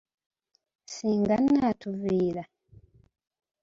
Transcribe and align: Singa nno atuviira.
Singa 0.93 1.35
nno 1.41 1.61
atuviira. 1.71 2.43